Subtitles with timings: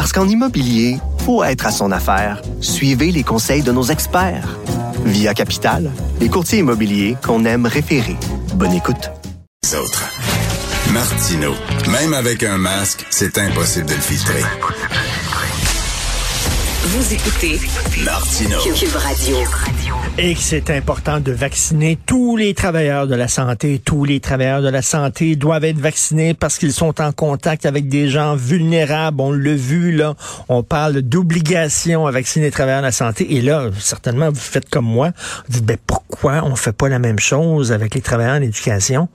[0.00, 0.96] Parce qu'en immobilier,
[1.26, 2.40] faut être à son affaire.
[2.62, 4.58] Suivez les conseils de nos experts.
[5.04, 8.16] Via Capital, les courtiers immobiliers qu'on aime référer.
[8.54, 9.10] Bonne écoute.
[9.78, 10.08] Autres.
[10.94, 11.52] Martino.
[11.90, 14.42] Même avec un masque, c'est impossible de le filtrer.
[16.82, 17.60] Vous écoutez
[18.06, 18.56] Martino.
[18.58, 19.36] Cube Radio.
[20.16, 23.80] Et que c'est important de vacciner tous les travailleurs de la santé.
[23.84, 27.88] Tous les travailleurs de la santé doivent être vaccinés parce qu'ils sont en contact avec
[27.90, 29.20] des gens vulnérables.
[29.20, 30.14] On l'a vu, là.
[30.48, 33.34] On parle d'obligation à vacciner les travailleurs de la santé.
[33.34, 35.10] Et là, certainement, vous faites comme moi.
[35.48, 39.08] Vous dites, ben, pourquoi on fait pas la même chose avec les travailleurs en éducation?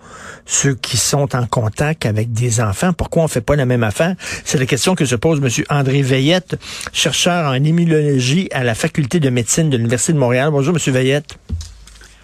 [0.45, 2.93] Ceux qui sont en contact avec des enfants.
[2.93, 4.15] Pourquoi on fait pas la même affaire?
[4.43, 5.65] C'est la question que se pose M.
[5.69, 6.57] André Veillette,
[6.93, 10.49] chercheur en immunologie à la faculté de médecine de l'Université de Montréal.
[10.51, 10.93] Bonjour, M.
[10.93, 11.37] Veillette.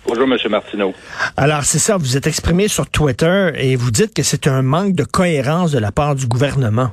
[0.06, 0.38] Bonjour, M.
[0.50, 0.94] Martineau.
[1.38, 4.94] Alors, c'est ça, vous êtes exprimé sur Twitter et vous dites que c'est un manque
[4.94, 6.92] de cohérence de la part du gouvernement.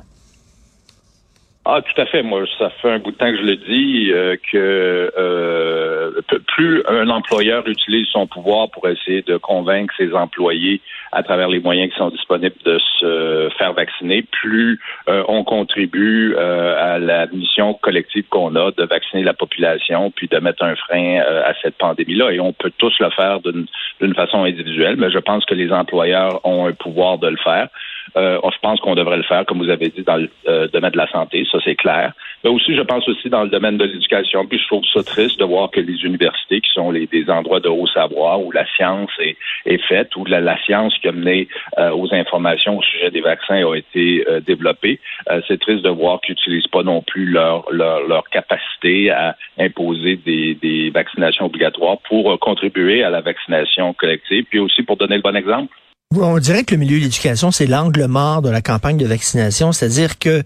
[1.71, 2.23] Ah, tout à fait.
[2.23, 6.11] Moi, ça fait un bout de temps que je le dis euh, que euh,
[6.47, 11.59] plus un employeur utilise son pouvoir pour essayer de convaincre ses employés à travers les
[11.59, 17.75] moyens qui sont disponibles de se faire vacciner, plus euh, on contribue à la mission
[17.75, 22.31] collective qu'on a de vacciner la population, puis de mettre un frein à cette pandémie-là.
[22.31, 26.43] Et on peut tous le faire d'une façon individuelle, mais je pense que les employeurs
[26.45, 27.69] ont un pouvoir de le faire.
[28.17, 30.91] Euh, je pense qu'on devrait le faire, comme vous avez dit, dans le euh, domaine
[30.91, 32.13] de la santé, ça c'est clair.
[32.43, 34.45] Mais aussi, je pense aussi dans le domaine de l'éducation.
[34.45, 37.59] Puis je trouve ça triste de voir que les universités, qui sont les, des endroits
[37.59, 41.11] de haut savoir où la science est, est faite, où la, la, science qui a
[41.11, 44.99] mené euh, aux informations au sujet des vaccins a été développée,
[45.47, 50.15] c'est triste de voir qu'ils n'utilisent pas non plus leur, leur, leur capacité à imposer
[50.17, 55.21] des, des vaccinations obligatoires pour contribuer à la vaccination collective, puis aussi pour donner le
[55.21, 55.73] bon exemple.
[56.17, 59.71] On dirait que le milieu de l'éducation, c'est l'angle mort de la campagne de vaccination,
[59.71, 60.41] c'est-à-dire que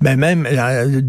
[0.00, 1.00] ben même euh,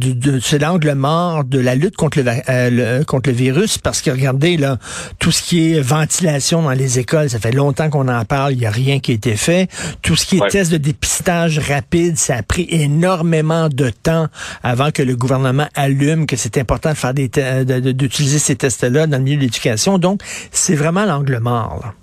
[0.41, 4.57] c'est l'angle mort de la lutte contre le, euh, contre le virus, parce que regardez
[4.57, 4.79] là,
[5.19, 8.57] tout ce qui est ventilation dans les écoles, ça fait longtemps qu'on en parle, il
[8.57, 9.69] n'y a rien qui a été fait.
[10.01, 14.25] Tout ce qui est test de dépistage rapide, ça a pris énormément de temps
[14.63, 17.29] avant que le gouvernement allume que c'est important de faire des
[17.93, 19.99] d'utiliser ces tests-là dans le milieu de l'éducation.
[19.99, 21.79] Donc, c'est vraiment l'angle mort.
[21.83, 21.93] Là.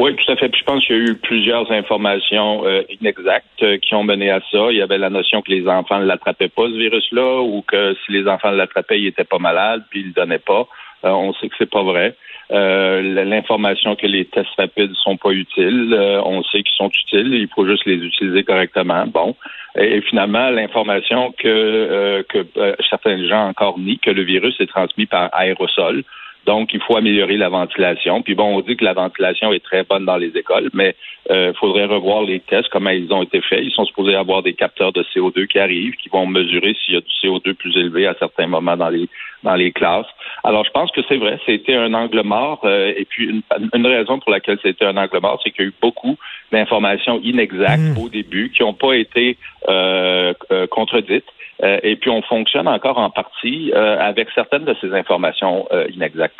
[0.00, 0.48] Oui, tout à fait.
[0.48, 4.30] Puis je pense qu'il y a eu plusieurs informations euh, inexactes euh, qui ont mené
[4.30, 4.70] à ça.
[4.70, 7.94] Il y avait la notion que les enfants ne l'attrapaient pas, ce virus-là, ou que
[7.94, 10.66] si les enfants l'attrapaient, ils n'étaient pas malades, puis ils ne le donnaient pas.
[11.04, 12.16] Euh, on sait que c'est pas vrai.
[12.48, 15.94] L'information que les tests rapides sont pas utiles,
[16.24, 19.06] on sait qu'ils sont utiles, il faut juste les utiliser correctement.
[19.06, 19.36] Bon.
[19.78, 22.44] Et, finalement, l'information que, que
[22.88, 26.02] certains gens encore nient, que le virus est transmis par aérosol.
[26.46, 28.22] Donc, il faut améliorer la ventilation.
[28.22, 30.96] Puis bon, on dit que la ventilation est très bonne dans les écoles, mais
[31.28, 33.60] il euh, faudrait revoir les tests, comment ils ont été faits.
[33.62, 36.96] Ils sont supposés avoir des capteurs de CO2 qui arrivent, qui vont mesurer s'il y
[36.96, 39.08] a du CO2 plus élevé à certains moments dans les
[39.42, 40.06] dans les classes.
[40.44, 42.60] Alors, je pense que c'est vrai, c'était un angle mort.
[42.64, 43.42] Euh, et puis, une,
[43.74, 46.16] une, raison pour laquelle c'était un angle mort, c'est qu'il y a eu beaucoup
[46.52, 48.02] d'informations inexactes mmh.
[48.02, 51.24] au début qui n'ont pas été euh, euh contredites.
[51.62, 55.86] Euh, et puis on fonctionne encore en partie euh, avec certaines de ces informations euh,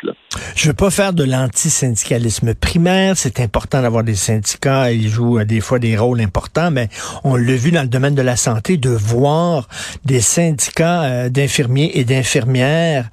[0.03, 0.13] Là.
[0.55, 3.17] Je veux pas faire de l'antisyndicalisme primaire.
[3.17, 4.91] C'est important d'avoir des syndicats.
[4.91, 6.89] Ils jouent des fois des rôles importants, mais
[7.23, 9.67] on l'a vu dans le domaine de la santé, de voir
[10.05, 13.09] des syndicats d'infirmiers et d'infirmières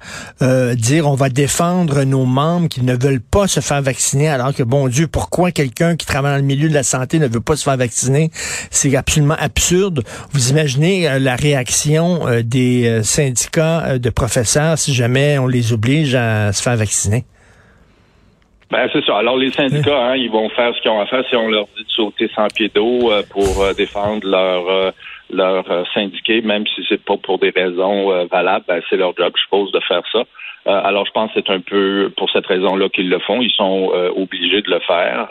[0.75, 4.63] dire on va défendre nos membres qui ne veulent pas se faire vacciner, alors que
[4.63, 7.55] bon Dieu, pourquoi quelqu'un qui travaille dans le milieu de la santé ne veut pas
[7.55, 8.31] se faire vacciner?
[8.71, 10.03] C'est absolument absurde.
[10.31, 15.73] Vous imaginez la réaction euh, des euh, syndicats euh, de professeurs si jamais on les
[15.73, 17.23] oblige à se faire vacciner?
[18.71, 19.17] Ben, c'est ça.
[19.17, 21.65] Alors, les syndicats, hein, ils vont faire ce qu'ils ont à faire si on leur
[21.75, 24.93] dit de sauter sans pied d'eau pour défendre leur
[25.29, 29.41] leur syndiqué, même si c'est pas pour des raisons valables, ben, c'est leur job, je
[29.41, 30.23] suppose, de faire ça.
[30.67, 33.41] Euh, alors, je pense que c'est un peu pour cette raison-là qu'ils le font.
[33.41, 35.27] Ils sont euh, obligés de le faire.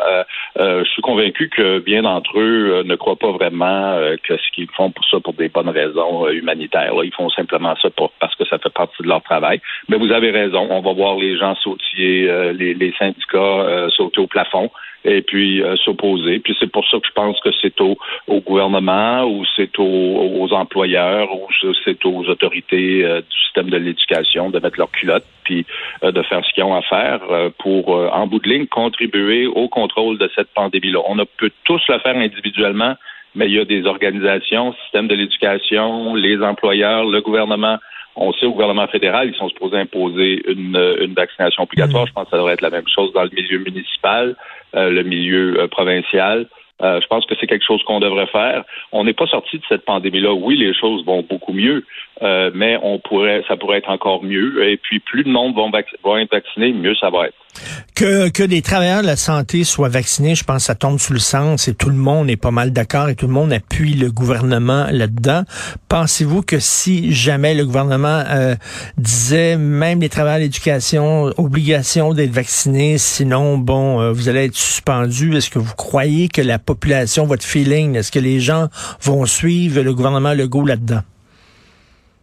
[0.58, 4.68] Euh, je suis convaincu que bien d'entre eux ne croient pas vraiment que ce qu'ils
[4.76, 6.92] font pour ça pour des bonnes raisons humanitaires.
[7.04, 9.60] Ils font simplement ça pour, parce que ça fait partie de leur travail.
[9.88, 10.66] Mais vous avez raison.
[10.70, 14.70] On va voir les gens sautiller, les, les syndicats sauter au plafond.
[15.04, 16.40] et puis s'opposer.
[16.40, 17.96] Puis c'est pour ça que je pense que c'est au,
[18.26, 21.46] au gouvernement ou c'est aux, aux, employeurs ou
[21.84, 25.64] c'est aux autorités du système de l'éducation de mettre leur culotte puis
[26.02, 27.20] de faire ce qu'ils ont à faire
[27.58, 31.00] pour, en bout de ligne, contribuer au contrôle de cette pandémie-là.
[31.06, 32.96] On peut tous le faire individuellement,
[33.34, 37.78] mais il y a des organisations, système de l'éducation, les employeurs, le gouvernement.
[38.16, 42.04] On sait au gouvernement fédéral, ils sont supposés imposer une, une vaccination obligatoire.
[42.04, 42.08] Mm.
[42.08, 44.34] Je pense que ça devrait être la même chose dans le milieu municipal,
[44.74, 46.46] euh, le milieu euh, provincial.
[46.82, 48.64] Euh, je pense que c'est quelque chose qu'on devrait faire.
[48.92, 50.32] On n'est pas sorti de cette pandémie-là.
[50.32, 51.84] Oui, les choses vont beaucoup mieux,
[52.22, 54.68] euh, mais on pourrait, ça pourrait être encore mieux.
[54.68, 57.34] Et puis, plus de monde vont, être vaccinés, mieux ça va être.
[57.94, 61.12] Que, que des travailleurs de la santé soient vaccinés, je pense que ça tombe sous
[61.12, 63.94] le sens et tout le monde est pas mal d'accord et tout le monde appuie
[63.94, 65.42] le gouvernement là-dedans.
[65.88, 68.54] Pensez-vous que si jamais le gouvernement euh,
[68.96, 74.56] disait même les travailleurs de l'éducation, obligation d'être vaccinés, sinon, bon, euh, vous allez être
[74.56, 78.68] suspendu, est-ce que vous croyez que la population, votre feeling, est-ce que les gens
[79.02, 81.02] vont suivre le gouvernement Legault là-dedans?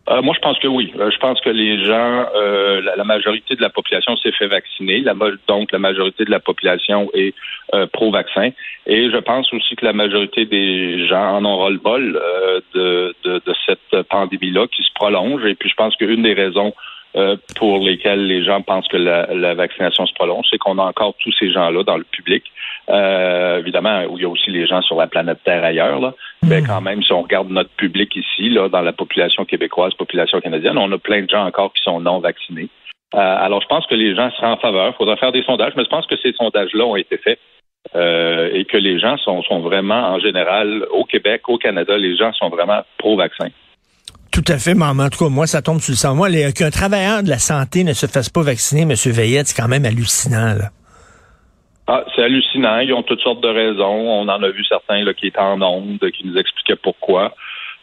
[0.07, 0.93] Euh, moi, je pense que oui.
[0.99, 4.99] Euh, je pense que les gens, euh, la, majorité de la population s'est fait vacciner.
[4.99, 5.15] La,
[5.47, 7.33] donc, la majorité de la population est
[7.91, 8.51] pro-vaccin.
[8.85, 12.21] Et je pense aussi que la majorité des gens en ont le bol
[12.73, 15.43] de, de, de, cette pandémie-là qui se prolonge.
[15.45, 16.73] Et puis, je pense qu'une des raisons
[17.55, 21.15] pour lesquelles les gens pensent que la, la vaccination se prolonge, c'est qu'on a encore
[21.19, 22.43] tous ces gens-là dans le public
[22.89, 26.13] euh, évidemment, où il y a aussi les gens sur la planète Terre ailleurs, là.
[26.45, 26.67] Mais hmm.
[26.67, 30.77] quand même, si on regarde notre public ici, là, dans la population québécoise, population canadienne,
[30.77, 32.69] on a plein de gens encore qui sont non vaccinés.
[33.13, 34.93] Euh, alors, je pense que les gens seraient en faveur.
[34.93, 37.39] Il faudra faire des sondages, mais je pense que ces sondages-là ont été faits
[37.95, 42.17] euh, et que les gens sont, sont vraiment, en général, au Québec, au Canada, les
[42.17, 43.49] gens sont vraiment pro-vaccin.
[44.31, 46.13] Tout à fait, mais en tout cas, moi, ça tombe sur le sang.
[46.13, 48.93] Moi, qu'un travailleur de la santé ne se fasse pas vacciner, M.
[49.11, 50.55] Veillette, c'est quand même hallucinant.
[50.57, 50.71] Là.
[51.87, 52.79] Ah, c'est hallucinant.
[52.79, 53.85] Ils ont toutes sortes de raisons.
[53.85, 57.35] On en a vu certains là, qui étaient en ondes, qui nous expliquaient pourquoi.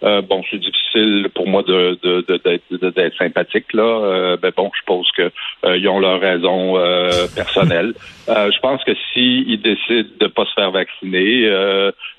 [0.04, 3.82] Euh, bon, c'est difficile pour moi de, de, de, d'être sympathique là.
[3.82, 5.30] Euh, ben bon, je pense que
[5.64, 7.94] euh, ils ont leurs raisons euh, personnelles.
[8.26, 11.48] je pense que s'ils décident de pas se faire vacciner,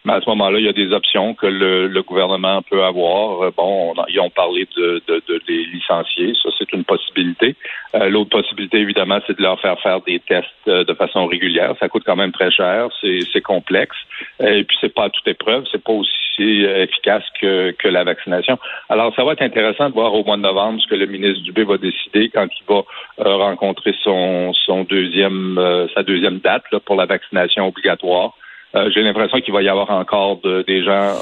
[0.05, 3.51] mais à ce moment-là, il y a des options que le, le gouvernement peut avoir.
[3.53, 7.55] bon, ils ont parlé de, de, de, les licencier, ça c'est une possibilité.
[7.93, 11.73] L'autre possibilité, évidemment, c'est de leur faire faire des tests de façon régulière.
[11.79, 13.97] Ça coûte quand même très cher, c'est, c'est complexe,
[14.41, 18.57] et puis c'est pas à toute épreuve, c'est pas aussi efficace que, que la vaccination.
[18.89, 21.43] Alors, ça va être intéressant de voir au mois de novembre ce que le ministre
[21.43, 22.81] Dubé va décider quand il va
[23.19, 28.33] euh, rencontrer son, son deuxième, euh, sa deuxième date pour la vaccination obligatoire.
[28.75, 31.13] Euh, j'ai l'impression qu'il va y avoir encore des gens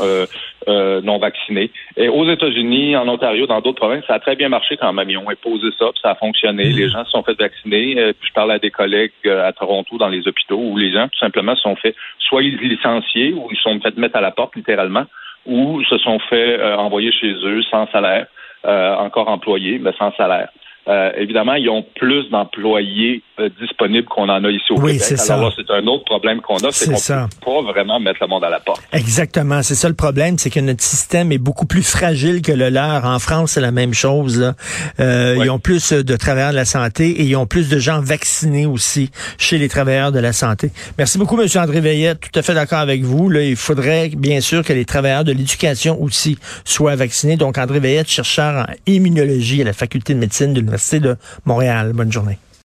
[0.68, 1.72] non vaccinés.
[1.98, 5.10] Et aux États-Unis, en Ontario, dans d'autres provinces, ça a très bien marché quand même.
[5.10, 6.66] Ils ont imposé ça, puis ça a fonctionné.
[6.66, 8.14] Les gens se sont fait vacciner.
[8.14, 11.20] puis je parle à des collègues à Toronto dans les hôpitaux où les gens tout
[11.20, 15.06] simplement se sont fait soit licenciés ou ils sont fait mettre à la porte littéralement
[15.46, 18.28] ou se sont fait euh, envoyer chez eux sans salaire,
[18.66, 20.50] euh, encore employés, mais sans salaire.
[20.88, 25.18] Euh, évidemment, ils ont plus d'employés euh, disponibles qu'on en a ici au oui, Québec.
[25.18, 28.28] c'est Alors c'est un autre problème qu'on a, c'est qu'on peut pas vraiment mettre le
[28.28, 28.82] monde à la porte.
[28.92, 32.70] Exactement, c'est ça le problème, c'est que notre système est beaucoup plus fragile que le
[32.70, 33.06] leur.
[33.06, 34.54] En France, c'est la même chose.
[35.00, 38.02] Euh, Ils ont plus de travailleurs de la santé et ils ont plus de gens
[38.02, 40.72] vaccinés aussi chez les travailleurs de la santé.
[40.98, 41.48] Merci beaucoup, M.
[41.56, 42.20] André Veillette.
[42.20, 43.30] Tout à fait d'accord avec vous.
[43.30, 47.38] Là, il faudrait bien sûr que les travailleurs de l'éducation aussi soient vaccinés.
[47.38, 51.92] Donc, André Veillette, chercheur en immunologie à la faculté de médecine de l'Université de Montréal.
[51.94, 52.38] Bonne journée.